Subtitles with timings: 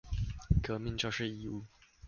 [0.63, 1.61] 革命就是義務